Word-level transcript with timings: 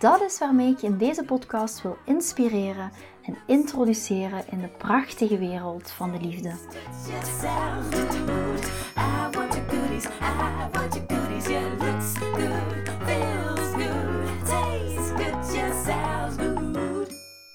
Dat 0.00 0.20
is 0.20 0.38
waarmee 0.38 0.72
ik 0.72 0.78
je 0.78 0.86
in 0.86 0.98
deze 0.98 1.24
podcast 1.24 1.82
wil 1.82 1.96
inspireren 2.04 2.90
en 3.22 3.36
introduceren 3.46 4.44
in 4.50 4.60
de 4.60 4.68
prachtige 4.68 5.38
wereld 5.38 5.90
van 5.90 6.12
de 6.12 6.20
liefde. 6.20 6.54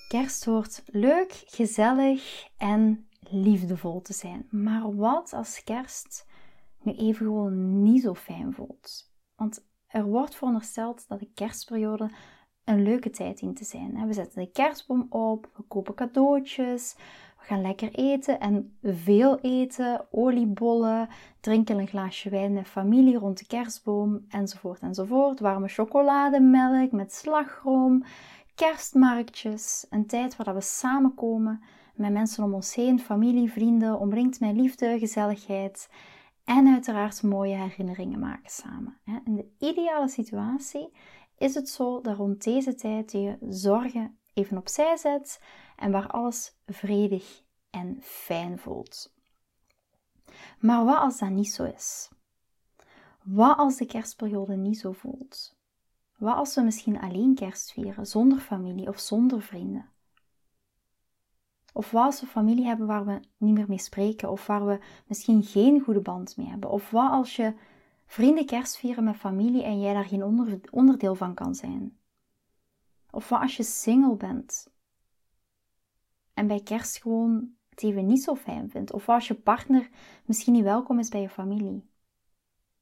Kerst 0.07 0.45
hoort 0.45 0.83
leuk, 0.85 1.43
gezellig 1.45 2.47
en 2.57 3.07
liefdevol 3.19 4.01
te 4.01 4.13
zijn. 4.13 4.47
Maar 4.51 4.95
wat 4.95 5.33
als 5.33 5.63
kerst 5.63 6.25
nu 6.81 6.93
even 6.93 7.25
gewoon 7.25 7.83
niet 7.83 8.01
zo 8.01 8.13
fijn 8.13 8.53
voelt? 8.53 9.11
Want 9.35 9.65
er 9.87 10.03
wordt 10.03 10.35
verondersteld 10.35 11.07
dat 11.07 11.19
de 11.19 11.29
kerstperiode 11.33 12.09
een 12.65 12.83
leuke 12.83 13.09
tijd 13.09 13.41
in 13.41 13.53
te 13.53 13.63
zijn. 13.63 14.07
We 14.07 14.13
zetten 14.13 14.41
de 14.41 14.51
kerstboom 14.51 15.05
op, 15.09 15.49
we 15.55 15.63
kopen 15.67 15.93
cadeautjes, 15.93 16.95
we 17.39 17.45
gaan 17.45 17.61
lekker 17.61 17.93
eten 17.93 18.39
en 18.39 18.77
veel 18.83 19.39
eten, 19.39 20.05
oliebollen, 20.11 21.07
drinken 21.39 21.77
een 21.77 21.87
glaasje 21.87 22.29
wijn 22.29 22.53
met 22.53 22.67
familie 22.67 23.17
rond 23.17 23.37
de 23.37 23.45
kerstboom, 23.47 24.25
enzovoort 24.29 24.79
enzovoort. 24.79 25.39
Warme 25.39 25.67
chocolademelk 25.67 26.91
met 26.91 27.13
slagroom, 27.13 28.03
kerstmarktjes, 28.55 29.85
een 29.89 30.05
tijd 30.05 30.35
waar 30.35 30.53
we 30.53 30.61
samenkomen 30.61 31.63
met 31.95 32.11
mensen 32.11 32.43
om 32.43 32.53
ons 32.53 32.75
heen, 32.75 32.99
familie, 32.99 33.51
vrienden, 33.51 33.99
omringd 33.99 34.39
met 34.39 34.55
liefde, 34.55 34.99
gezelligheid 34.99 35.89
en 36.43 36.67
uiteraard 36.67 37.23
mooie 37.23 37.55
herinneringen 37.55 38.19
maken 38.19 38.49
samen. 38.49 38.97
In 39.25 39.35
de 39.35 39.47
ideale 39.59 40.07
situatie 40.07 40.89
is 41.37 41.55
het 41.55 41.69
zo 41.69 42.01
dat 42.01 42.17
rond 42.17 42.43
deze 42.43 42.75
tijd 42.75 43.11
je 43.11 43.37
zorgen 43.49 44.17
even 44.33 44.57
opzij 44.57 44.97
zet 44.97 45.41
en 45.75 45.91
waar 45.91 46.07
alles 46.07 46.55
vredig 46.65 47.43
en 47.69 47.97
fijn 48.01 48.59
voelt. 48.59 49.13
Maar 50.59 50.85
wat 50.85 50.97
als 50.97 51.19
dat 51.19 51.29
niet 51.29 51.51
zo 51.51 51.63
is? 51.63 52.09
Wat 53.23 53.57
als 53.57 53.77
de 53.77 53.85
kerstperiode 53.85 54.55
niet 54.55 54.77
zo 54.77 54.91
voelt? 54.91 55.55
Wat 56.17 56.35
als 56.35 56.55
we 56.55 56.61
misschien 56.61 56.99
alleen 56.99 57.35
kerst 57.35 57.71
vieren, 57.71 58.05
zonder 58.05 58.39
familie 58.39 58.87
of 58.87 58.99
zonder 58.99 59.41
vrienden? 59.41 59.89
Of 61.73 61.91
wat 61.91 62.05
als 62.05 62.21
we 62.21 62.27
familie 62.27 62.65
hebben 62.65 62.87
waar 62.87 63.05
we 63.05 63.19
niet 63.37 63.53
meer 63.53 63.65
mee 63.67 63.77
spreken, 63.77 64.31
of 64.31 64.47
waar 64.47 64.65
we 64.65 64.79
misschien 65.07 65.43
geen 65.43 65.81
goede 65.81 65.99
band 65.99 66.37
mee 66.37 66.47
hebben? 66.47 66.69
Of 66.69 66.89
wat 66.89 67.11
als 67.11 67.35
je 67.35 67.53
vrienden 68.05 68.45
kerst 68.45 68.77
vieren 68.77 69.03
met 69.03 69.15
familie 69.15 69.63
en 69.63 69.81
jij 69.81 69.93
daar 69.93 70.05
geen 70.05 70.23
onderdeel 70.71 71.15
van 71.15 71.33
kan 71.33 71.55
zijn? 71.55 71.97
Of 73.11 73.29
wat 73.29 73.41
als 73.41 73.57
je 73.57 73.63
single 73.63 74.15
bent 74.15 74.73
en 76.33 76.47
bij 76.47 76.61
kerst 76.61 77.01
gewoon 77.01 77.49
het 77.69 77.83
even 77.83 78.05
niet 78.05 78.23
zo 78.23 78.35
fijn 78.35 78.69
vindt? 78.69 78.91
Of 78.91 79.05
wat 79.05 79.15
als 79.15 79.27
je 79.27 79.33
partner 79.33 79.89
misschien 80.25 80.53
niet 80.53 80.63
welkom 80.63 80.99
is 80.99 81.09
bij 81.09 81.21
je 81.21 81.29
familie? 81.29 81.89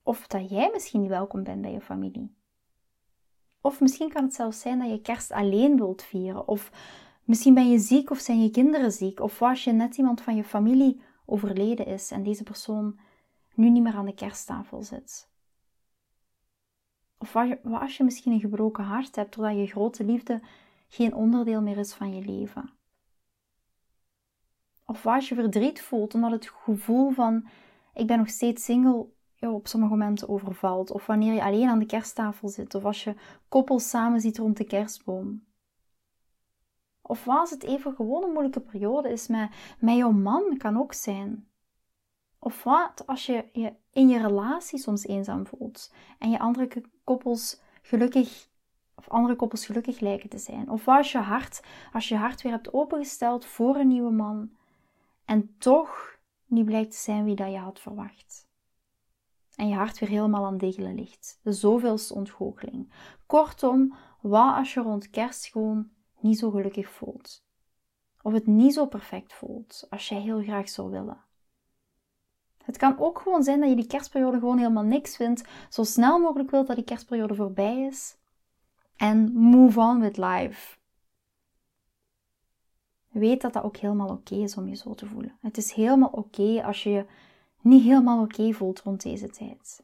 Of 0.04 0.28
dat 0.28 0.50
jij 0.50 0.70
misschien 0.74 1.02
niet 1.02 1.10
welkom 1.10 1.44
bent 1.44 1.62
bij 1.62 1.72
je 1.72 1.82
familie? 1.82 2.36
Of 3.62 3.80
misschien 3.80 4.10
kan 4.10 4.24
het 4.24 4.34
zelfs 4.34 4.60
zijn 4.60 4.80
dat 4.80 4.90
je 4.90 5.02
kerst 5.02 5.32
alleen 5.32 5.78
wilt 5.78 6.04
vieren. 6.04 6.48
Of 6.48 6.72
misschien 7.24 7.54
ben 7.54 7.70
je 7.70 7.80
ziek 7.80 8.10
of 8.10 8.20
zijn 8.20 8.42
je 8.42 8.50
kinderen 8.50 8.92
ziek. 8.92 9.20
Of 9.20 9.40
was 9.40 9.64
je 9.64 9.72
net 9.72 9.98
iemand 9.98 10.22
van 10.22 10.36
je 10.36 10.44
familie 10.44 11.02
overleden 11.26 11.86
is 11.86 12.12
en 12.12 12.24
deze 12.24 12.44
persoon 12.44 13.00
nu 13.54 13.70
niet 13.70 13.84
meer 13.84 13.96
aan 13.96 14.06
de 14.06 14.14
kersttafel 14.14 14.84
zit. 14.84 15.32
Of 17.18 17.34
wat 17.34 17.58
als 17.64 17.98
je 17.98 18.04
misschien 18.04 18.32
een 18.32 18.40
gebroken 18.40 18.84
hart 18.84 19.16
hebt 19.16 19.36
doordat 19.36 19.58
je 19.58 19.68
grote 19.68 20.04
liefde 20.04 20.42
geen 20.88 21.14
onderdeel 21.14 21.62
meer 21.62 21.78
is 21.78 21.94
van 21.94 22.16
je 22.16 22.26
leven. 22.26 22.70
Of 24.86 25.04
wat 25.04 25.14
als 25.14 25.30
je 25.30 25.36
verdriet 25.36 25.82
voelt 25.82 26.14
omdat 26.14 26.32
het 26.32 26.50
gevoel 26.50 27.12
van 27.12 27.48
ik 27.94 28.08
ben 28.08 28.18
nog 28.18 28.30
steeds 28.30 28.64
single 28.64 29.08
op 29.50 29.68
sommige 29.68 29.92
momenten 29.92 30.30
overvalt. 30.30 30.92
Of 30.92 31.06
wanneer 31.06 31.34
je 31.34 31.44
alleen 31.44 31.70
aan 31.70 31.80
de 31.80 31.86
kersttafel 31.86 32.50
zit. 32.50 32.76
Of 32.76 32.86
als 32.86 33.04
je 33.04 33.16
koppels 33.50 33.90
samen 33.90 34.22
ziet 34.22 34.38
rond 34.38 34.58
de 34.58 34.64
kerstboom. 34.64 35.46
Of 37.02 37.28
als 37.28 37.50
het 37.50 37.64
even 37.64 37.96
gewoon 37.96 38.24
een 38.24 38.32
moeilijke 38.32 38.60
periode 38.60 39.10
is 39.10 39.28
met, 39.28 39.50
met 39.80 39.96
jouw 39.96 40.12
man, 40.12 40.58
kan 40.58 40.78
ook 40.78 40.94
zijn. 40.94 41.48
Of 42.44 42.64
wat 42.64 43.04
als 43.06 43.26
je 43.26 43.46
je 43.52 43.74
in 43.92 44.10
je 44.10 44.22
relatie 44.22 44.80
soms 44.80 45.06
eenzaam 45.06 45.48
voelt 45.48 45.94
en 46.20 46.30
je 46.30 46.40
andere 46.40 46.84
koppels 47.04 47.60
gelukkig 47.82 48.48
of 48.96 49.10
andere 49.10 49.36
koppels 49.36 49.66
gelukkig 49.66 50.00
lijken 50.00 50.30
te 50.30 50.38
zijn. 50.38 50.70
Of 50.70 50.86
wat 50.86 50.98
als 50.98 51.12
je 51.12 51.18
hart, 51.18 51.62
als 51.94 52.08
je 52.08 52.16
hart 52.16 52.42
weer 52.42 52.52
hebt 52.52 52.74
opengesteld 52.74 53.46
voor 53.46 53.76
een 53.76 53.88
nieuwe 53.88 54.12
man 54.12 54.52
en 55.26 55.56
toch 55.58 56.20
niet 56.46 56.66
blijkt 56.66 56.92
te 56.92 56.98
zijn 56.98 57.24
wie 57.24 57.36
dat 57.36 57.52
je 57.52 57.58
had 57.58 57.80
verwacht. 57.80 58.48
En 59.56 59.68
je 59.68 59.76
hart 59.76 60.00
weer 60.00 60.10
helemaal 60.10 60.46
aan 60.46 60.58
degelen 60.58 60.96
ligt. 60.96 61.40
De 61.44 61.52
zoveelste 61.52 62.14
ontgoocheling. 62.14 62.92
Kortom, 63.26 63.96
wat 64.22 64.56
als 64.56 64.74
je 64.74 64.82
rond 64.82 65.10
kerst 65.10 65.46
gewoon 65.46 65.90
niet 66.20 66.38
zo 66.38 66.50
gelukkig 66.50 66.90
voelt? 66.90 67.44
Of 68.22 68.34
het 68.34 68.48
niet 68.48 68.74
zo 68.74 68.86
perfect 68.86 69.34
voelt 69.34 69.88
als 69.90 70.10
jij 70.10 70.20
heel 70.20 70.42
graag 70.42 70.70
zou 70.70 70.90
willen? 70.90 71.24
Het 72.64 72.78
kan 72.78 73.00
ook 73.00 73.20
gewoon 73.20 73.44
zijn 73.44 73.60
dat 73.60 73.70
je 73.70 73.76
die 73.76 73.88
kerstperiode 73.88 74.40
gewoon 74.40 74.58
helemaal 74.58 74.84
niks 74.84 75.16
vindt, 75.16 75.44
zo 75.70 75.84
snel 75.84 76.20
mogelijk 76.20 76.52
wilt 76.52 76.68
dat 76.68 76.76
die 76.76 76.86
kerstperiode 76.86 77.36
voorbij 77.36 77.82
is. 77.82 78.18
En 78.96 79.34
move 79.34 79.80
on 79.80 80.00
with 80.00 80.18
life. 80.18 80.78
Weet 83.10 83.42
dat 83.42 83.54
dat 83.54 83.64
ook 83.64 83.78
helemaal 83.78 84.10
oké 84.10 84.36
is 84.36 84.58
om 84.58 84.68
je 84.68 84.76
zo 84.76 84.94
te 84.94 85.06
voelen. 85.06 85.38
Het 85.42 85.58
is 85.58 85.72
helemaal 85.72 86.10
oké 86.10 86.64
als 86.64 86.84
je 86.84 86.90
je 86.90 87.06
niet 87.62 87.84
helemaal 87.84 88.24
oké 88.24 88.54
voelt 88.54 88.82
rond 88.82 89.02
deze 89.02 89.30
tijd. 89.30 89.84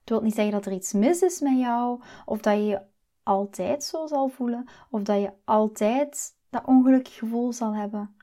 Het 0.00 0.10
wil 0.10 0.20
niet 0.20 0.34
zeggen 0.34 0.52
dat 0.52 0.66
er 0.66 0.72
iets 0.72 0.92
mis 0.92 1.22
is 1.22 1.40
met 1.40 1.58
jou, 1.58 2.00
of 2.24 2.40
dat 2.40 2.54
je 2.54 2.64
je 2.64 2.80
altijd 3.22 3.84
zo 3.84 4.06
zal 4.06 4.28
voelen, 4.28 4.68
of 4.90 5.02
dat 5.02 5.20
je 5.20 5.32
altijd 5.44 6.36
dat 6.50 6.64
ongelukkig 6.64 7.14
gevoel 7.14 7.52
zal 7.52 7.74
hebben. 7.74 8.16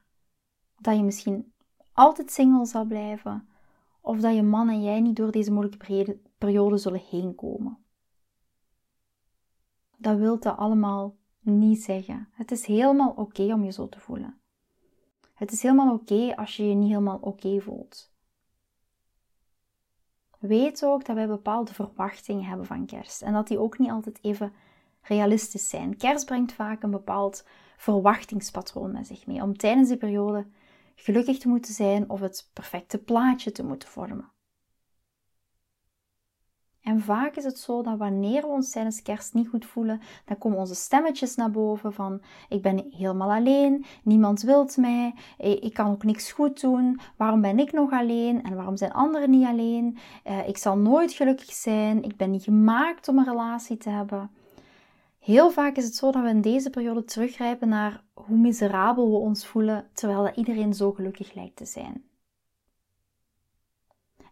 Dat 0.78 0.96
je 0.96 1.04
misschien 1.04 1.54
altijd 2.00 2.32
single 2.32 2.66
zal 2.66 2.86
blijven, 2.86 3.48
of 4.02 4.20
dat 4.20 4.36
je 4.36 4.44
man 4.44 4.70
en 4.70 4.84
jij 4.84 5.00
niet 5.00 5.16
door 5.16 5.32
deze 5.32 5.52
moeilijke 5.52 6.18
periode 6.38 6.78
zullen 6.78 7.02
heen 7.10 7.36
komen. 7.36 7.78
Dat 9.98 10.18
wil 10.18 10.40
dat 10.40 10.58
allemaal 10.58 11.16
niet 11.40 11.84
zeggen. 11.84 12.28
Het 12.32 12.52
is 12.52 12.66
helemaal 12.66 13.14
oké 13.16 13.54
om 13.54 13.64
je 13.64 13.72
zo 13.72 13.90
te 13.90 14.00
voelen. 14.00 14.40
Het 15.34 15.52
is 15.52 15.62
helemaal 15.62 15.94
oké 15.94 16.36
als 16.36 16.56
je 16.56 16.68
je 16.70 16.76
niet 16.76 16.90
helemaal 16.90 17.18
oké 17.22 17.60
voelt. 17.60 18.12
Weet 20.40 20.86
ook 20.86 21.06
dat 21.06 21.16
wij 21.16 21.28
bepaalde 21.28 21.74
verwachtingen 21.74 22.44
hebben 22.44 22.66
van 22.66 22.86
kerst 22.86 23.22
en 23.22 23.34
dat 23.34 23.48
die 23.48 23.60
ook 23.60 23.78
niet 23.78 23.90
altijd 23.90 24.20
even 24.22 24.54
realistisch 25.02 25.70
zijn. 25.70 25.98
Kerst 25.98 26.26
brengt 26.26 26.54
vaak 26.54 26.84
een 26.84 26.92
bepaald 26.92 27.46
verwachtingspatroon 27.78 28.92
met 28.92 29.08
zich 29.08 29.28
mee 29.28 29.42
om 29.42 29.58
tijdens 29.58 29.88
die 29.88 29.98
periode 29.98 30.46
gelukkig 31.02 31.38
te 31.38 31.48
moeten 31.48 31.74
zijn 31.74 32.10
of 32.10 32.20
het 32.20 32.50
perfecte 32.54 32.98
plaatje 32.98 33.52
te 33.52 33.64
moeten 33.64 33.90
vormen. 33.90 34.32
En 36.82 37.02
vaak 37.02 37.36
is 37.36 37.44
het 37.44 37.60
zo 37.60 37.82
dat 37.82 37.98
wanneer 37.98 38.42
we 38.42 38.48
ons 38.48 38.72
tijdens 38.72 39.02
kerst 39.02 39.34
niet 39.34 39.48
goed 39.48 39.66
voelen, 39.66 40.02
dan 40.26 40.38
komen 40.38 40.58
onze 40.58 40.76
stemmetjes 40.76 41.36
naar 41.36 41.52
boven 41.52 41.94
van 41.94 42.22
ik 42.50 42.62
ben 42.62 42.86
helemaal 42.90 43.32
alleen, 43.32 43.86
niemand 44.04 44.42
wilt 44.42 44.78
mij, 44.78 45.14
ik 45.38 45.74
kan 45.74 45.92
ook 45.92 46.04
niks 46.04 46.32
goed 46.32 46.62
doen, 46.62 47.00
waarom 47.18 47.42
ben 47.42 47.60
ik 47.60 47.72
nog 47.72 47.92
alleen 47.92 48.44
en 48.44 48.56
waarom 48.56 48.78
zijn 48.78 48.92
anderen 48.92 49.30
niet 49.30 49.46
alleen, 49.48 49.98
eh, 50.24 50.48
ik 50.48 50.58
zal 50.58 50.78
nooit 50.78 51.12
gelukkig 51.12 51.52
zijn, 51.52 52.04
ik 52.04 52.18
ben 52.18 52.32
niet 52.32 52.44
gemaakt 52.44 53.08
om 53.08 53.18
een 53.18 53.26
relatie 53.26 53.78
te 53.78 53.90
hebben. 53.90 54.30
Heel 55.20 55.52
vaak 55.52 55.76
is 55.76 55.84
het 55.84 55.96
zo 55.96 56.12
dat 56.12 56.24
we 56.24 56.30
in 56.30 56.42
deze 56.42 56.70
periode 56.70 57.04
teruggrijpen 57.04 57.70
naar 57.70 58.04
hoe 58.14 58.38
miserabel 58.38 59.12
we 59.12 59.18
ons 59.18 59.48
voelen, 59.48 59.90
terwijl 59.94 60.24
dat 60.24 60.36
iedereen 60.36 60.74
zo 60.74 60.92
gelukkig 60.92 61.34
lijkt 61.34 61.56
te 61.56 61.66
zijn. 61.66 62.04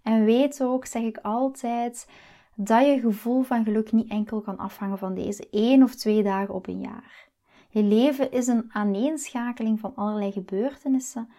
En 0.02 0.26
weet 0.26 0.64
ook, 0.64 0.86
zeg 0.86 1.04
ik 1.04 1.18
altijd, 1.18 2.10
dat 2.56 2.86
je 2.86 3.00
gevoel 3.00 3.42
van 3.44 3.64
geluk 3.64 3.92
niet 3.92 4.10
enkel 4.10 4.42
kan 4.42 4.58
afhangen 4.58 4.98
van 4.98 5.14
deze 5.14 5.50
één 5.50 5.84
of 5.84 5.96
twee 5.96 6.24
dagen 6.24 6.54
op 6.54 6.68
een 6.68 6.80
jaar. 6.80 7.30
Je 7.70 7.84
leven 7.84 8.32
is 8.32 8.48
een 8.48 8.70
aaneenschakeling 8.74 9.80
van 9.80 9.96
allerlei 9.96 10.32
gebeurtenissen. 10.32 11.30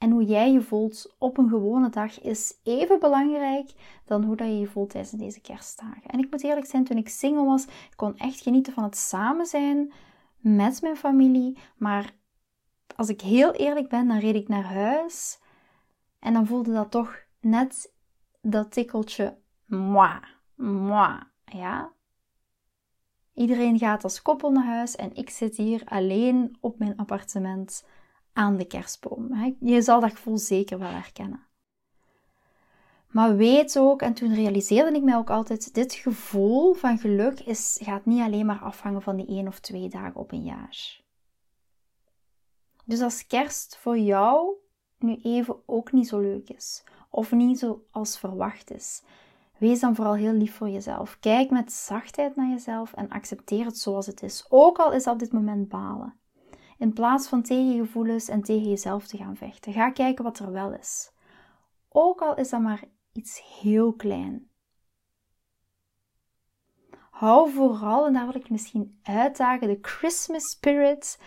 En 0.00 0.10
hoe 0.10 0.24
jij 0.24 0.52
je 0.52 0.62
voelt 0.62 1.14
op 1.18 1.38
een 1.38 1.48
gewone 1.48 1.88
dag 1.88 2.20
is 2.20 2.54
even 2.62 3.00
belangrijk 3.00 3.70
dan 4.04 4.24
hoe 4.24 4.36
dat 4.36 4.46
je 4.46 4.58
je 4.58 4.66
voelt 4.66 4.90
tijdens 4.90 5.12
deze 5.12 5.40
kerstdagen. 5.40 6.10
En 6.10 6.18
ik 6.18 6.30
moet 6.30 6.42
eerlijk 6.42 6.66
zijn, 6.66 6.84
toen 6.84 6.96
ik 6.96 7.08
single 7.08 7.44
was, 7.44 7.64
ik 7.64 7.96
kon 7.96 8.16
echt 8.16 8.40
genieten 8.40 8.72
van 8.72 8.84
het 8.84 8.96
samen 8.96 9.46
zijn 9.46 9.92
met 10.38 10.82
mijn 10.82 10.96
familie. 10.96 11.58
Maar 11.76 12.12
als 12.96 13.08
ik 13.08 13.20
heel 13.20 13.52
eerlijk 13.52 13.88
ben, 13.88 14.08
dan 14.08 14.18
reed 14.18 14.34
ik 14.34 14.48
naar 14.48 14.64
huis 14.64 15.38
en 16.18 16.32
dan 16.32 16.46
voelde 16.46 16.72
dat 16.72 16.90
toch 16.90 17.16
net 17.40 17.92
dat 18.42 18.72
tikkeltje 18.72 19.38
moi, 19.64 20.20
moi, 20.54 21.18
ja. 21.44 21.92
Iedereen 23.34 23.78
gaat 23.78 24.04
als 24.04 24.22
koppel 24.22 24.50
naar 24.50 24.64
huis 24.64 24.96
en 24.96 25.14
ik 25.14 25.30
zit 25.30 25.56
hier 25.56 25.82
alleen 25.84 26.56
op 26.60 26.78
mijn 26.78 26.96
appartement 26.96 27.84
aan 28.32 28.56
de 28.56 28.64
kerstboom. 28.64 29.54
Je 29.60 29.82
zal 29.82 30.00
dat 30.00 30.10
gevoel 30.10 30.38
zeker 30.38 30.78
wel 30.78 30.90
herkennen. 30.90 31.48
Maar 33.10 33.36
weet 33.36 33.78
ook, 33.78 34.02
en 34.02 34.14
toen 34.14 34.34
realiseerde 34.34 34.96
ik 34.96 35.02
mij 35.02 35.16
ook 35.16 35.30
altijd, 35.30 35.74
dit 35.74 35.94
gevoel 35.94 36.74
van 36.74 36.98
geluk 36.98 37.40
is, 37.40 37.78
gaat 37.82 38.04
niet 38.04 38.22
alleen 38.22 38.46
maar 38.46 38.60
afhangen 38.60 39.02
van 39.02 39.16
die 39.16 39.26
één 39.26 39.46
of 39.46 39.60
twee 39.60 39.88
dagen 39.88 40.20
op 40.20 40.32
een 40.32 40.42
jaar. 40.42 41.00
Dus 42.84 43.00
als 43.00 43.26
kerst 43.26 43.76
voor 43.76 43.98
jou 43.98 44.54
nu 44.98 45.16
even 45.22 45.56
ook 45.66 45.92
niet 45.92 46.08
zo 46.08 46.18
leuk 46.18 46.48
is, 46.48 46.84
of 47.10 47.32
niet 47.32 47.58
zo 47.58 47.84
als 47.90 48.18
verwacht 48.18 48.70
is, 48.70 49.02
wees 49.58 49.80
dan 49.80 49.94
vooral 49.94 50.14
heel 50.14 50.32
lief 50.32 50.54
voor 50.54 50.68
jezelf. 50.68 51.18
Kijk 51.20 51.50
met 51.50 51.72
zachtheid 51.72 52.36
naar 52.36 52.48
jezelf 52.48 52.92
en 52.92 53.08
accepteer 53.08 53.64
het 53.64 53.78
zoals 53.78 54.06
het 54.06 54.22
is, 54.22 54.46
ook 54.48 54.78
al 54.78 54.92
is 54.92 55.04
dat 55.04 55.12
op 55.12 55.18
dit 55.18 55.32
moment 55.32 55.68
balen. 55.68 56.19
In 56.80 56.92
plaats 56.92 57.28
van 57.28 57.42
tegen 57.42 57.78
gevoelens 57.78 58.28
en 58.28 58.42
tegen 58.42 58.68
jezelf 58.68 59.06
te 59.06 59.16
gaan 59.16 59.36
vechten, 59.36 59.72
ga 59.72 59.90
kijken 59.90 60.24
wat 60.24 60.38
er 60.38 60.52
wel 60.52 60.72
is. 60.72 61.12
Ook 61.88 62.20
al 62.20 62.36
is 62.36 62.50
dat 62.50 62.60
maar 62.60 62.84
iets 63.12 63.60
heel 63.60 63.92
klein. 63.92 64.50
Hou 67.10 67.50
vooral, 67.50 68.06
en 68.06 68.12
daar 68.12 68.26
wil 68.26 68.40
ik 68.40 68.50
misschien 68.50 69.00
uitdagen, 69.02 69.68
de 69.68 69.78
Christmas 69.82 70.50
spirit. 70.50 71.20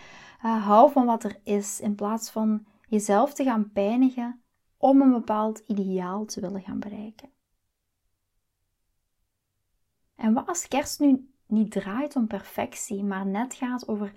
Uh, 0.44 0.66
hou 0.66 0.92
van 0.92 1.06
wat 1.06 1.24
er 1.24 1.40
is, 1.42 1.80
in 1.80 1.94
plaats 1.94 2.30
van 2.30 2.66
jezelf 2.88 3.34
te 3.34 3.44
gaan 3.44 3.72
pijnigen 3.72 4.42
om 4.76 5.00
een 5.00 5.12
bepaald 5.12 5.62
ideaal 5.66 6.24
te 6.24 6.40
willen 6.40 6.62
gaan 6.62 6.80
bereiken. 6.80 7.30
En 10.14 10.32
wat 10.32 10.48
als 10.48 10.68
kerst 10.68 11.00
nu 11.00 11.34
niet 11.46 11.70
draait 11.70 12.16
om 12.16 12.26
perfectie, 12.26 13.04
maar 13.04 13.26
net 13.26 13.54
gaat 13.54 13.88
over 13.88 14.12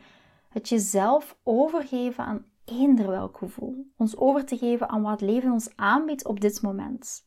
het 0.50 0.70
jezelf 0.70 1.38
overgeven 1.44 2.24
aan 2.24 2.46
eender 2.66 3.08
welk 3.08 3.38
gevoel. 3.38 3.92
Ons 3.98 4.18
over 4.18 4.46
te 4.46 4.58
geven 4.58 4.90
aan 4.90 5.02
wat 5.02 5.22
leven 5.22 5.52
ons 5.52 5.76
aanbiedt 5.76 6.26
op 6.26 6.40
dit 6.40 6.62
moment. 6.62 7.26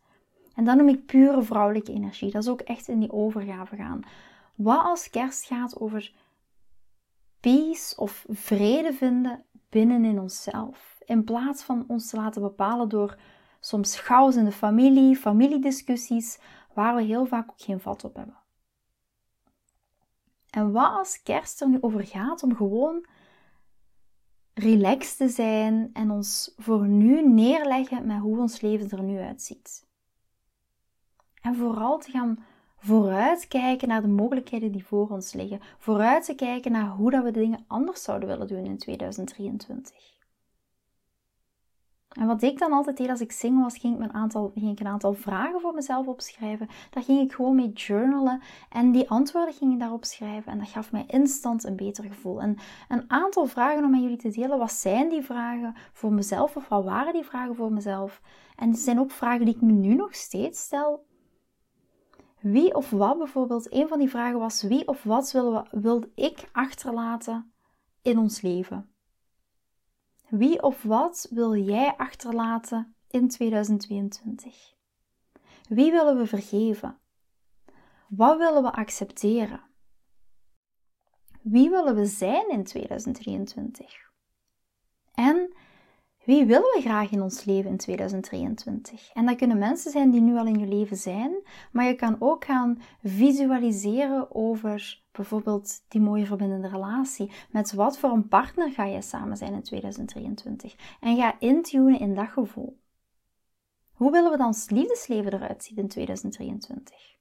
En 0.55 0.65
dat 0.65 0.77
noem 0.77 0.89
ik 0.89 1.07
pure 1.07 1.43
vrouwelijke 1.43 1.93
energie. 1.93 2.31
Dat 2.31 2.43
is 2.43 2.49
ook 2.49 2.61
echt 2.61 2.89
in 2.89 3.01
die 3.01 3.13
overgave 3.13 3.77
gaan. 3.77 4.01
Wat 4.55 4.85
als 4.85 5.11
kerst 5.11 5.45
gaat 5.45 5.81
over 5.81 6.13
peace 7.41 7.97
of 7.97 8.25
vrede 8.29 8.93
vinden 8.93 9.45
binnen 9.69 10.05
in 10.05 10.19
onszelf. 10.19 10.99
In 11.05 11.25
plaats 11.25 11.63
van 11.63 11.85
ons 11.89 12.11
te 12.11 12.17
laten 12.17 12.43
bepalen 12.43 12.89
door 12.89 13.19
soms 13.61 13.99
chaos 14.01 14.37
in 14.37 14.45
de 14.45 14.53
familie, 14.53 15.17
familiediscussies, 15.17 16.39
waar 16.75 16.95
we 16.95 17.03
heel 17.03 17.27
vaak 17.27 17.51
ook 17.51 17.61
geen 17.61 17.81
vat 17.81 18.05
op 18.05 18.17
hebben. 18.17 18.37
En 20.51 20.73
wat 20.73 20.93
als 20.93 21.23
kerst 21.23 21.61
er 21.61 21.69
nu 21.69 21.79
over 21.81 22.07
gaat 22.07 22.43
om 22.43 22.57
gewoon 22.57 23.07
relaxed 24.55 25.17
te 25.17 25.29
zijn 25.29 25.91
en 25.93 26.11
ons 26.11 26.55
voor 26.57 26.87
nu 26.87 27.29
neerleggen 27.29 28.07
met 28.07 28.19
hoe 28.19 28.39
ons 28.39 28.61
leven 28.61 28.91
er 28.91 29.03
nu 29.03 29.19
uitziet. 29.19 29.87
En 31.41 31.55
vooral 31.55 31.99
te 31.99 32.11
gaan 32.11 32.45
vooruitkijken 32.79 33.89
naar 33.89 34.03
de 34.03 34.09
mogelijkheden 34.09 34.73
die 34.73 34.87
voor 34.87 35.09
ons 35.09 35.33
liggen. 35.33 35.61
Vooruit 35.79 36.25
te 36.25 36.35
kijken 36.35 36.73
naar 36.73 36.89
hoe 36.89 37.11
dat 37.11 37.25
we 37.25 37.31
de 37.31 37.41
dingen 37.41 37.65
anders 37.67 38.03
zouden 38.03 38.29
willen 38.29 38.47
doen 38.47 38.65
in 38.65 38.79
2023. 38.79 40.20
En 42.11 42.27
wat 42.27 42.43
ik 42.43 42.59
dan 42.59 42.73
altijd 42.73 42.97
deed 42.97 43.09
als 43.09 43.21
ik 43.21 43.33
single 43.33 43.63
was, 43.63 43.79
ging 43.79 43.95
ik, 43.95 44.03
een 44.03 44.13
aantal, 44.13 44.51
ging 44.55 44.71
ik 44.71 44.81
een 44.81 44.87
aantal 44.87 45.13
vragen 45.13 45.61
voor 45.61 45.75
mezelf 45.75 46.07
opschrijven. 46.07 46.69
Daar 46.91 47.03
ging 47.03 47.21
ik 47.21 47.33
gewoon 47.33 47.55
mee 47.55 47.73
journalen 47.73 48.41
en 48.69 48.93
die 48.93 49.11
antwoorden 49.11 49.55
ging 49.55 49.73
ik 49.73 49.79
daarop 49.79 50.05
schrijven. 50.05 50.53
En 50.53 50.59
dat 50.59 50.69
gaf 50.69 50.93
mij 50.93 51.05
instant 51.07 51.65
een 51.65 51.77
beter 51.77 52.05
gevoel. 52.05 52.41
En 52.41 52.57
een 52.89 53.11
aantal 53.11 53.47
vragen 53.47 53.85
om 53.85 53.91
met 53.91 54.01
jullie 54.01 54.17
te 54.17 54.29
delen. 54.29 54.59
Wat 54.59 54.73
zijn 54.73 55.09
die 55.09 55.23
vragen 55.23 55.75
voor 55.93 56.13
mezelf 56.13 56.57
of 56.57 56.69
wat 56.69 56.85
waren 56.85 57.13
die 57.13 57.25
vragen 57.25 57.55
voor 57.55 57.73
mezelf? 57.73 58.21
En 58.57 58.71
het 58.71 58.79
zijn 58.79 59.01
ook 59.01 59.11
vragen 59.11 59.45
die 59.45 59.55
ik 59.55 59.61
me 59.61 59.73
nu 59.73 59.95
nog 59.95 60.15
steeds 60.15 60.61
stel. 60.61 61.07
Wie 62.41 62.75
of 62.75 62.91
wat 62.91 63.19
bijvoorbeeld, 63.19 63.73
een 63.73 63.89
van 63.89 63.99
die 63.99 64.11
vragen 64.11 64.39
was 64.39 64.63
wie 64.63 64.89
of 64.89 65.03
wat 65.03 65.33
wil, 65.33 65.67
wil 65.71 66.05
ik 66.15 66.49
achterlaten 66.53 67.53
in 68.03 68.19
ons 68.19 68.41
leven? 68.41 68.95
Wie 70.31 70.63
of 70.63 70.83
wat 70.83 71.27
wil 71.31 71.57
jij 71.57 71.95
achterlaten 71.97 72.95
in 73.09 73.29
2022? 73.29 74.75
Wie 75.69 75.91
willen 75.91 76.17
we 76.17 76.27
vergeven? 76.27 76.99
Wat 78.09 78.39
willen 78.39 78.63
we 78.63 78.73
accepteren? 78.73 79.61
Wie 81.43 81.71
willen 81.71 81.95
we 81.95 82.07
zijn 82.07 82.49
in 82.49 82.65
2023? 82.65 84.11
En 85.15 85.55
wie 86.31 86.47
willen 86.47 86.75
we 86.75 86.81
graag 86.81 87.11
in 87.11 87.23
ons 87.23 87.45
leven 87.45 87.71
in 87.71 87.77
2023? 87.77 89.11
En 89.13 89.27
dat 89.27 89.37
kunnen 89.37 89.59
mensen 89.59 89.91
zijn 89.91 90.11
die 90.11 90.21
nu 90.21 90.39
al 90.39 90.47
in 90.47 90.59
je 90.59 90.67
leven 90.67 90.97
zijn, 90.97 91.43
maar 91.73 91.85
je 91.85 91.95
kan 91.95 92.17
ook 92.19 92.45
gaan 92.45 92.83
visualiseren 93.03 94.35
over 94.35 95.03
bijvoorbeeld 95.13 95.85
die 95.89 96.01
mooie 96.01 96.27
verbindende 96.27 96.69
relatie. 96.69 97.31
Met 97.51 97.73
wat 97.73 97.99
voor 97.99 98.11
een 98.11 98.29
partner 98.29 98.71
ga 98.71 98.85
je 98.85 99.03
samen 99.03 99.37
zijn 99.37 99.53
in 99.53 99.63
2023? 99.63 100.97
En 101.01 101.17
ga 101.17 101.41
intunen 101.41 102.01
in 102.01 102.15
dat 102.15 102.29
gevoel. 102.29 102.81
Hoe 103.93 104.11
willen 104.11 104.31
we 104.31 104.37
dan 104.37 104.47
ons 104.47 104.71
liefdesleven 104.71 105.33
eruit 105.33 105.65
zien 105.65 105.77
in 105.77 105.89
2023? 105.89 107.17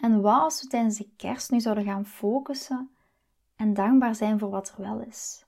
En 0.00 0.20
wat 0.20 0.40
als 0.40 0.62
we 0.62 0.68
tijdens 0.68 0.96
de 0.96 1.10
kerst 1.16 1.50
nu 1.50 1.60
zouden 1.60 1.84
gaan 1.84 2.06
focussen 2.06 2.90
en 3.56 3.74
dankbaar 3.74 4.14
zijn 4.14 4.38
voor 4.38 4.50
wat 4.50 4.74
er 4.76 4.82
wel 4.82 5.00
is? 5.00 5.46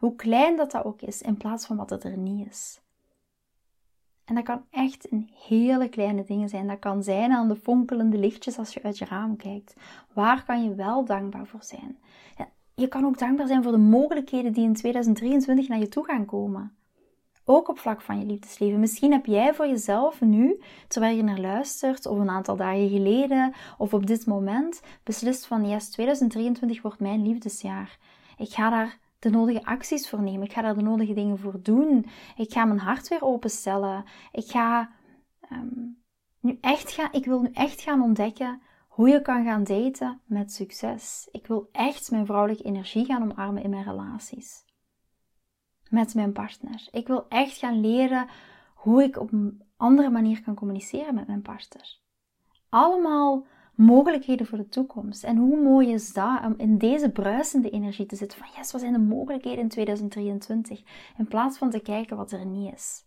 Hoe 0.00 0.16
klein 0.16 0.56
dat 0.56 0.70
dat 0.70 0.84
ook 0.84 1.02
is, 1.02 1.22
in 1.22 1.36
plaats 1.36 1.66
van 1.66 1.76
wat 1.76 1.90
het 1.90 2.04
er 2.04 2.16
niet 2.16 2.48
is. 2.48 2.80
En 4.24 4.34
dat 4.34 4.44
kan 4.44 4.64
echt 4.70 5.12
een 5.12 5.30
hele 5.48 5.88
kleine 5.88 6.24
dingen 6.24 6.48
zijn. 6.48 6.66
Dat 6.66 6.78
kan 6.78 7.02
zijn 7.02 7.32
aan 7.32 7.48
de 7.48 7.56
fonkelende 7.56 8.18
lichtjes 8.18 8.58
als 8.58 8.74
je 8.74 8.82
uit 8.82 8.98
je 8.98 9.04
raam 9.04 9.36
kijkt. 9.36 9.76
Waar 10.12 10.44
kan 10.44 10.64
je 10.64 10.74
wel 10.74 11.04
dankbaar 11.04 11.46
voor 11.46 11.62
zijn? 11.62 11.98
je 12.74 12.88
kan 12.88 13.04
ook 13.04 13.18
dankbaar 13.18 13.46
zijn 13.46 13.62
voor 13.62 13.72
de 13.72 13.78
mogelijkheden 13.78 14.52
die 14.52 14.64
in 14.64 14.74
2023 14.74 15.68
naar 15.68 15.78
je 15.78 15.88
toe 15.88 16.04
gaan 16.04 16.24
komen. 16.24 16.76
Ook 17.44 17.68
op 17.68 17.78
vlak 17.78 18.00
van 18.00 18.18
je 18.18 18.26
liefdesleven. 18.26 18.80
Misschien 18.80 19.12
heb 19.12 19.26
jij 19.26 19.54
voor 19.54 19.66
jezelf 19.66 20.20
nu, 20.20 20.60
terwijl 20.88 21.16
je 21.16 21.22
naar 21.22 21.40
luistert, 21.40 22.06
of 22.06 22.18
een 22.18 22.30
aantal 22.30 22.56
dagen 22.56 22.88
geleden, 22.88 23.52
of 23.78 23.94
op 23.94 24.06
dit 24.06 24.26
moment, 24.26 24.80
beslist 25.04 25.46
van 25.46 25.68
yes, 25.68 25.90
2023 25.90 26.82
wordt 26.82 27.00
mijn 27.00 27.22
liefdesjaar. 27.22 27.98
Ik 28.36 28.48
ga 28.48 28.70
daar 28.70 28.98
de 29.20 29.30
nodige 29.30 29.64
acties 29.64 30.08
voor 30.08 30.22
nemen. 30.22 30.42
Ik 30.42 30.52
ga 30.52 30.62
daar 30.62 30.74
de 30.74 30.82
nodige 30.82 31.12
dingen 31.12 31.38
voor 31.38 31.62
doen. 31.62 32.06
Ik 32.36 32.52
ga 32.52 32.64
mijn 32.64 32.78
hart 32.78 33.08
weer 33.08 33.22
openstellen. 33.22 34.04
Ik 34.32 34.46
ga 34.46 34.90
ehm, 35.40 35.88
nu 36.40 36.58
echt 36.60 36.92
gaan, 36.92 37.08
ik 37.12 37.24
wil 37.24 37.40
nu 37.40 37.50
echt 37.52 37.80
gaan 37.80 38.02
ontdekken 38.02 38.60
hoe 38.88 39.08
je 39.08 39.22
kan 39.22 39.44
gaan 39.44 39.64
daten 39.64 40.20
met 40.24 40.52
succes. 40.52 41.28
Ik 41.30 41.46
wil 41.46 41.68
echt 41.72 42.10
mijn 42.10 42.26
vrouwelijke 42.26 42.64
energie 42.64 43.04
gaan 43.04 43.22
omarmen 43.22 43.62
in 43.62 43.70
mijn 43.70 43.84
relaties. 43.84 44.64
Met 45.88 46.14
mijn 46.14 46.32
partner. 46.32 46.88
Ik 46.90 47.06
wil 47.06 47.28
echt 47.28 47.56
gaan 47.56 47.80
leren 47.80 48.28
hoe 48.74 49.02
ik 49.02 49.16
op 49.16 49.32
een 49.32 49.62
andere 49.76 50.10
manier 50.10 50.42
kan 50.42 50.54
communiceren 50.54 51.14
met 51.14 51.26
mijn 51.26 51.42
partner. 51.42 51.98
Allemaal 52.68 53.46
mogelijkheden 53.80 54.46
voor 54.46 54.58
de 54.58 54.68
toekomst. 54.68 55.24
En 55.24 55.36
hoe 55.36 55.62
mooi 55.62 55.92
is 55.92 56.12
dat 56.12 56.44
om 56.44 56.54
in 56.56 56.78
deze 56.78 57.10
bruisende 57.10 57.70
energie 57.70 58.06
te 58.06 58.16
zitten 58.16 58.38
van 58.38 58.48
yes, 58.56 58.72
wat 58.72 58.80
zijn 58.80 58.92
de 58.92 58.98
mogelijkheden 58.98 59.58
in 59.58 59.68
2023? 59.68 60.82
In 61.18 61.26
plaats 61.26 61.58
van 61.58 61.70
te 61.70 61.80
kijken 61.80 62.16
wat 62.16 62.32
er 62.32 62.46
niet 62.46 62.72
is. 62.72 63.04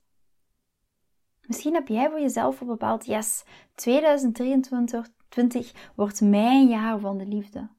Misschien 1.41 1.73
heb 1.73 1.87
jij 1.87 2.09
voor 2.09 2.19
jezelf 2.19 2.61
al 2.61 2.67
bepaald, 2.67 3.05
yes, 3.05 3.43
2023 3.75 5.91
wordt 5.95 6.21
mijn 6.21 6.67
jaar 6.67 6.99
van 6.99 7.17
de 7.17 7.25
liefde. 7.25 7.69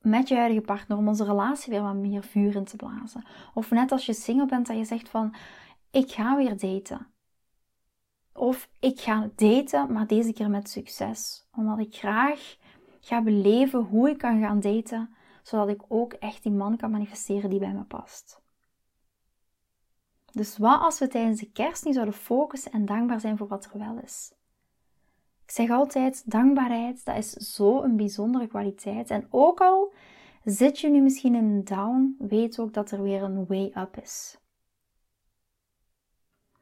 Met 0.00 0.28
je 0.28 0.36
huidige 0.36 0.60
partner 0.60 0.98
om 0.98 1.08
onze 1.08 1.24
relatie 1.24 1.72
weer 1.72 1.82
wat 1.82 1.94
meer 1.94 2.22
vuur 2.22 2.56
in 2.56 2.64
te 2.64 2.76
blazen. 2.76 3.24
Of 3.54 3.70
net 3.70 3.92
als 3.92 4.06
je 4.06 4.12
single 4.12 4.46
bent 4.46 4.66
dat 4.66 4.76
je 4.76 4.84
zegt 4.84 5.08
van, 5.08 5.34
ik 5.90 6.10
ga 6.10 6.36
weer 6.36 6.58
daten. 6.58 7.06
Of 8.32 8.68
ik 8.78 9.00
ga 9.00 9.30
daten, 9.34 9.92
maar 9.92 10.06
deze 10.06 10.32
keer 10.32 10.50
met 10.50 10.68
succes. 10.68 11.48
Omdat 11.60 11.78
ik 11.78 11.94
graag 11.94 12.56
ga 13.00 13.22
beleven 13.22 13.80
hoe 13.80 14.10
ik 14.10 14.18
kan 14.18 14.40
gaan 14.40 14.60
daten 14.60 15.14
zodat 15.42 15.68
ik 15.68 15.82
ook 15.88 16.12
echt 16.12 16.42
die 16.42 16.52
man 16.52 16.76
kan 16.76 16.90
manifesteren 16.90 17.50
die 17.50 17.58
bij 17.58 17.72
me 17.72 17.84
past. 17.84 18.42
Dus 20.32 20.58
wat 20.58 20.80
als 20.80 20.98
we 20.98 21.08
tijdens 21.08 21.40
de 21.40 21.50
kerst 21.50 21.84
nu 21.84 21.92
zouden 21.92 22.14
focussen 22.14 22.72
en 22.72 22.84
dankbaar 22.84 23.20
zijn 23.20 23.36
voor 23.36 23.48
wat 23.48 23.64
er 23.72 23.78
wel 23.78 23.98
is? 23.98 24.34
Ik 25.44 25.50
zeg 25.50 25.70
altijd, 25.70 26.30
dankbaarheid, 26.30 27.04
dat 27.04 27.16
is 27.16 27.30
zo 27.30 27.82
een 27.82 27.96
bijzondere 27.96 28.46
kwaliteit. 28.46 29.10
En 29.10 29.26
ook 29.30 29.60
al 29.60 29.92
zit 30.44 30.78
je 30.78 30.88
nu 30.90 31.00
misschien 31.00 31.34
in 31.34 31.44
een 31.44 31.64
down, 31.64 32.16
weet 32.18 32.58
ook 32.58 32.74
dat 32.74 32.90
er 32.90 33.02
weer 33.02 33.22
een 33.22 33.46
way 33.46 33.72
up 33.76 33.96
is. 33.96 34.38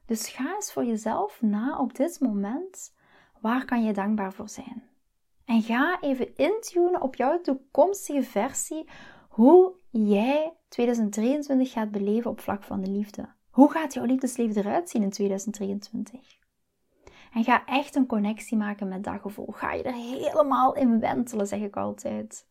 Dus 0.07 0.28
ga 0.28 0.55
eens 0.55 0.73
voor 0.73 0.85
jezelf 0.85 1.43
na 1.43 1.78
op 1.78 1.95
dit 1.95 2.21
moment, 2.21 2.95
waar 3.40 3.64
kan 3.64 3.85
je 3.85 3.93
dankbaar 3.93 4.33
voor 4.33 4.49
zijn? 4.49 4.88
En 5.49 5.62
ga 5.62 6.00
even 6.00 6.37
intunen 6.37 7.02
op 7.02 7.17
jouw 7.17 7.40
toekomstige 7.40 8.23
versie, 8.23 8.88
hoe 9.28 9.75
jij 9.90 10.52
2023 10.69 11.73
gaat 11.73 11.90
beleven 11.90 12.31
op 12.31 12.40
vlak 12.40 12.62
van 12.62 12.81
de 12.81 12.90
liefde. 12.90 13.28
Hoe 13.50 13.71
gaat 13.71 13.95
jouw 13.95 14.05
liefdesleven 14.05 14.57
eruit 14.57 14.90
zien 14.90 15.02
in 15.02 15.11
2023? 15.11 16.38
En 17.33 17.45
ga 17.45 17.64
echt 17.67 17.95
een 17.95 18.07
connectie 18.07 18.57
maken 18.57 18.88
met 18.88 19.05
dat 19.05 19.21
gevoel. 19.21 19.52
Ga 19.52 19.73
je 19.73 19.83
er 19.83 19.95
helemaal 19.95 20.75
in 20.75 21.00
wentelen, 21.00 21.47
zeg 21.47 21.61
ik 21.61 21.76
altijd. 21.76 22.47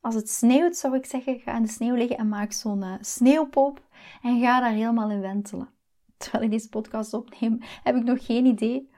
Als 0.00 0.14
het 0.14 0.30
sneeuwt, 0.30 0.76
zou 0.76 0.94
ik 0.94 1.06
zeggen, 1.06 1.40
ga 1.40 1.56
in 1.56 1.62
de 1.62 1.68
sneeuw 1.68 1.94
liggen 1.94 2.18
en 2.18 2.28
maak 2.28 2.52
zo'n 2.52 2.82
uh, 2.82 2.94
sneeuwpop. 3.00 3.82
En 4.22 4.40
ga 4.40 4.60
daar 4.60 4.72
helemaal 4.72 5.10
in 5.10 5.20
wentelen. 5.20 5.70
Terwijl 6.16 6.44
ik 6.44 6.50
deze 6.50 6.68
podcast 6.68 7.14
opneem, 7.14 7.58
heb 7.82 7.96
ik 7.96 8.04
nog 8.04 8.26
geen 8.26 8.46
idee 8.46 8.90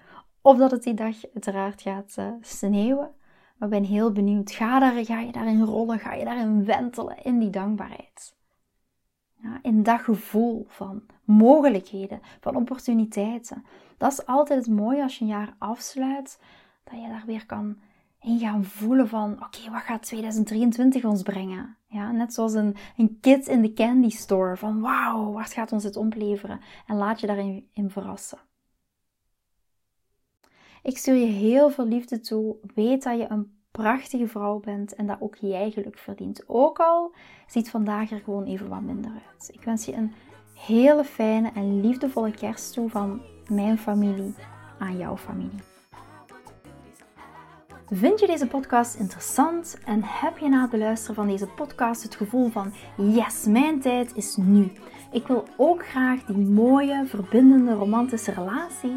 of 0.43 0.57
dat 0.57 0.71
het 0.71 0.83
die 0.83 0.95
dag 0.95 1.17
uiteraard 1.33 1.83
gaat 1.83 2.17
uh, 2.19 2.33
sneeuwen. 2.41 3.11
Maar 3.57 3.69
ben 3.69 3.85
heel 3.85 4.13
benieuwd. 4.13 4.51
Ga, 4.51 4.79
daar, 4.79 5.05
ga 5.05 5.21
je 5.21 5.33
daarin 5.33 5.63
rollen? 5.63 5.99
Ga 5.99 6.15
je 6.15 6.25
daarin 6.25 6.65
wentelen? 6.65 7.23
In 7.23 7.39
die 7.39 7.51
dankbaarheid? 7.51 8.35
Ja, 9.43 9.59
in 9.63 9.83
dat 9.83 10.01
gevoel 10.01 10.65
van 10.69 11.03
mogelijkheden, 11.25 12.21
van 12.41 12.57
opportuniteiten. 12.57 13.65
Dat 13.97 14.13
is 14.13 14.27
altijd 14.27 14.67
het 14.67 14.75
mooie 14.75 15.03
als 15.03 15.19
je 15.19 15.25
een 15.25 15.31
jaar 15.31 15.55
afsluit, 15.59 16.39
dat 16.85 17.01
je 17.03 17.09
daar 17.09 17.23
weer 17.27 17.47
kan 17.47 17.79
in 18.21 18.39
gaan 18.39 18.65
voelen 18.65 19.09
van, 19.09 19.33
oké, 19.33 19.71
wat 19.71 19.83
gaat 19.83 20.03
2023 20.03 21.05
ons 21.05 21.23
brengen? 21.23 21.77
Ja, 21.87 22.11
net 22.11 22.35
zoals 22.35 22.53
een, 22.53 22.77
een 22.97 23.19
kid 23.21 23.49
in 23.49 23.63
de 23.63 23.73
candy 23.73 24.11
store, 24.11 24.57
van 24.57 24.81
wauw, 24.81 25.33
wat 25.33 25.53
gaat 25.53 25.73
ons 25.73 25.83
dit 25.83 25.97
opleveren? 25.97 26.61
En 26.87 26.97
laat 26.97 27.21
je 27.21 27.27
daarin 27.27 27.69
in 27.73 27.91
verrassen. 27.91 28.39
Ik 30.83 30.99
stuur 30.99 31.15
je 31.15 31.27
heel 31.27 31.71
veel 31.71 31.87
liefde 31.87 32.21
toe. 32.21 32.57
Weet 32.75 33.03
dat 33.03 33.19
je 33.19 33.27
een 33.29 33.53
prachtige 33.71 34.27
vrouw 34.27 34.61
bent 34.61 34.95
en 34.95 35.07
dat 35.07 35.17
ook 35.21 35.37
jij 35.37 35.71
geluk 35.71 35.99
verdient. 35.99 36.43
Ook 36.47 36.79
al 36.79 37.15
ziet 37.47 37.71
vandaag 37.71 38.11
er 38.11 38.21
gewoon 38.21 38.45
even 38.45 38.69
wat 38.69 38.81
minder 38.81 39.11
uit. 39.11 39.51
Ik 39.53 39.65
wens 39.65 39.85
je 39.85 39.93
een 39.93 40.13
hele 40.55 41.05
fijne 41.05 41.51
en 41.55 41.81
liefdevolle 41.81 42.31
kerst 42.31 42.73
toe 42.73 42.91
van 42.91 43.21
mijn 43.49 43.79
familie 43.79 44.35
aan 44.79 44.97
jouw 44.97 45.17
familie. 45.17 45.61
Vind 47.91 48.21
je 48.21 48.27
deze 48.27 48.47
podcast 48.47 48.95
interessant 48.95 49.79
en 49.85 50.01
heb 50.05 50.39
je 50.39 50.49
na 50.49 50.61
het 50.61 50.71
beluisteren 50.71 51.15
van 51.15 51.27
deze 51.27 51.47
podcast 51.47 52.03
het 52.03 52.15
gevoel 52.15 52.49
van 52.49 52.73
yes, 52.97 53.45
mijn 53.45 53.81
tijd 53.81 54.17
is 54.17 54.37
nu. 54.37 54.73
Ik 55.13 55.27
wil 55.27 55.45
ook 55.57 55.87
graag 55.87 56.25
die 56.25 56.37
mooie, 56.37 57.07
verbindende, 57.07 57.73
romantische 57.73 58.33
relatie 58.33 58.97